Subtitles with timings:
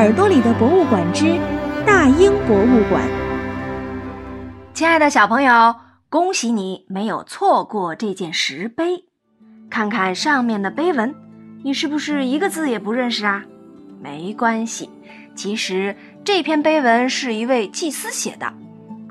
[0.00, 1.38] 耳朵里的博物馆之
[1.86, 3.02] 大英博物馆。
[4.72, 5.76] 亲爱的小朋友，
[6.08, 9.04] 恭喜你没有错过这件石碑。
[9.68, 11.14] 看看上面的碑文，
[11.62, 13.44] 你是不是一个字也不认识啊？
[14.00, 14.88] 没关系，
[15.34, 15.94] 其实
[16.24, 18.50] 这篇碑文是一位祭司写的。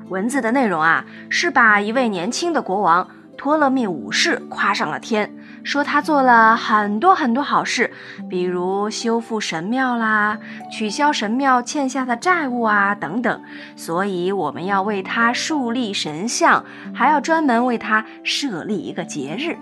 [0.08, 5.32] 文字的内容啊，是把一位年轻的国王托勒密五世夸上了天。
[5.62, 7.92] 说他做了很多很多好事，
[8.28, 10.38] 比如修复神庙啦，
[10.70, 13.42] 取消神庙欠下的债务啊等等。
[13.76, 19.56] 所以我们要为他树立神像，还要专门为他设立一个节日。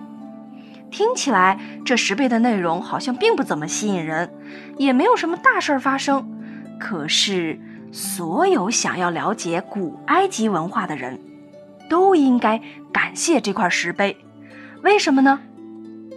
[0.90, 4.30] 听起来这十倍的内容好像并不怎么吸引人，
[4.78, 6.26] 也没有什么大事儿发生。
[6.80, 7.60] 可是，
[7.92, 11.20] 所有想要了解古埃及文化的人，
[11.90, 12.60] 都应该
[12.92, 14.16] 感谢这块石碑。
[14.82, 15.40] 为什么呢？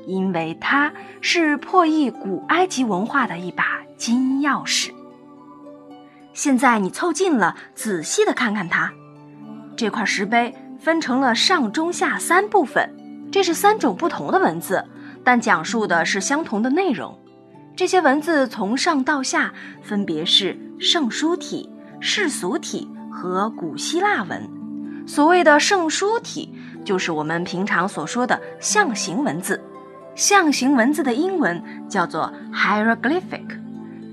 [0.06, 0.92] 因为它
[1.22, 4.92] 是破译古埃及文化的一把金钥匙。
[6.34, 8.92] 现在你凑近了，仔细的看看它。
[9.76, 12.90] 这块石碑分成了上、中、下三部分，
[13.32, 14.84] 这是三种不同的文字，
[15.24, 17.18] 但讲述的是相同的内容。
[17.76, 24.50] 这些文字从上到下分别是圣书体、世俗体和古希腊文。
[25.08, 26.54] 所谓的圣书体，
[26.86, 29.60] 就是我们平常所说的象形文字。
[30.16, 33.46] 象形文字的英文叫做 hieroglyphic，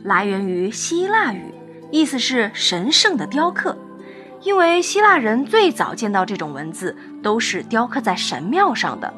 [0.04, 1.52] 来源于希腊语，
[1.90, 3.76] 意思是神圣的雕刻。
[4.42, 9.12] 因为希腊人最早见到这种文字都是雕刻在神庙上的，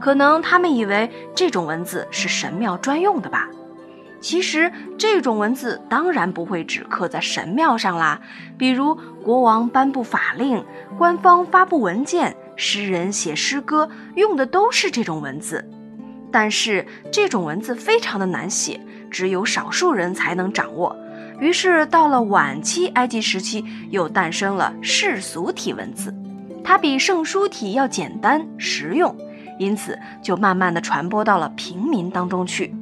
[0.00, 3.48] 可能他们以为这种文字是神庙专用的吧。
[4.20, 8.20] 其实这种文字当然不会只刻在神庙上啦，
[8.58, 10.64] 比如国王颁布法令、
[10.98, 15.64] 官方发布文件、诗人写诗歌，用的都是这种文字。
[16.34, 20.96] 但是这种文字非常的难写，只有少数人才能掌握。
[21.38, 26.12] 于是到了晚期埃及时期，又诞生了世俗体文字，
[26.64, 29.16] 它比圣书体要简单实用，
[29.60, 32.74] 因此就慢慢的传播到了平民当中去。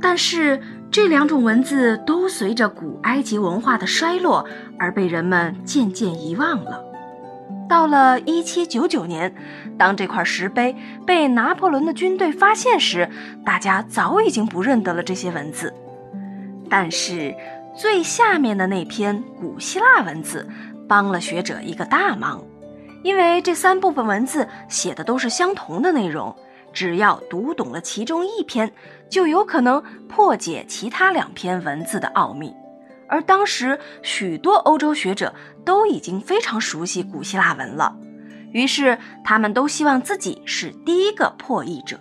[0.00, 0.60] 但是
[0.92, 4.46] 这两种文字都随着古埃及文化的衰落
[4.78, 6.84] 而被人们渐渐遗忘了。
[7.70, 9.32] 到了一七九九年，
[9.78, 10.74] 当这块石碑
[11.06, 13.08] 被拿破仑的军队发现时，
[13.46, 15.72] 大家早已经不认得了这些文字。
[16.68, 17.32] 但是
[17.76, 20.48] 最下面的那篇古希腊文字
[20.88, 22.42] 帮了学者一个大忙，
[23.04, 26.34] 因为这三部分文字写的都是相同的内容，
[26.72, 28.72] 只要读懂了其中一篇，
[29.08, 32.52] 就有可能破解其他两篇文字的奥秘。
[33.10, 35.34] 而当时许多欧洲学者
[35.64, 37.94] 都已经非常熟悉古希腊文了，
[38.52, 41.98] 于是他们都希望自己是第一个破译者。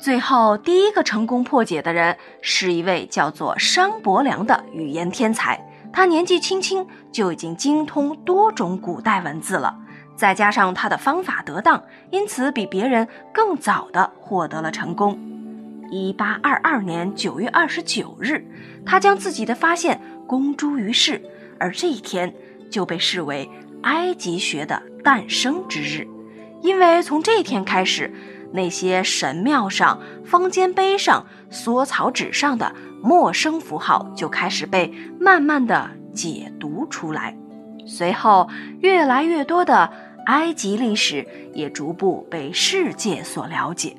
[0.00, 5.58] 最后，第一个成功破解的人是一位叫做商伯良的语言天才。
[5.92, 9.74] 他年纪轻轻就已经精通多种古代文字了，
[10.16, 11.80] 再加上他的方法得当，
[12.10, 15.16] 因此比别人更早的获得了成功。
[15.94, 18.44] 一八二二年九月二十九日，
[18.84, 20.00] 他将自己的发现。
[20.26, 21.22] 公诸于世，
[21.60, 22.34] 而这一天
[22.70, 23.48] 就被视为
[23.82, 26.08] 埃及学的诞生之日，
[26.62, 28.10] 因为从这天开始，
[28.52, 34.90] 那些神庙上、方尖碑上、缩草纸上的陌生符号就开始被
[35.20, 37.36] 慢慢的解读出来，
[37.86, 38.48] 随后
[38.80, 39.92] 越来越多的
[40.24, 43.94] 埃及历史也逐步被世界所了解。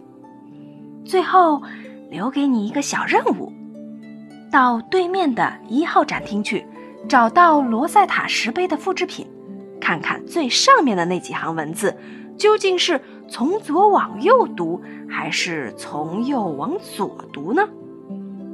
[1.06, 1.62] 最后，
[2.10, 3.52] 留给你一个小任务。
[4.52, 6.66] 到对面的一号展厅去，
[7.10, 9.28] 找到罗塞塔石碑的复制品，
[9.82, 11.98] 看看最上面的那几行文字，
[12.38, 17.68] 究竟是从左往右读，还是从右往左读呢？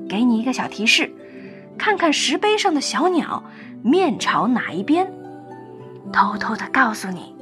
[0.09, 1.13] 给你一个小提示，
[1.77, 3.43] 看看石碑上的小鸟
[3.83, 5.11] 面朝哪一边，
[6.11, 7.35] 偷偷的告诉你，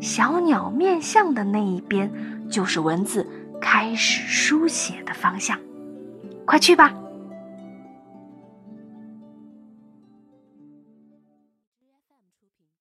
[0.00, 2.10] 小鸟面向的那一边
[2.48, 3.26] 就是文字
[3.62, 5.58] 开始书写的方向。
[6.44, 7.01] 快去吧！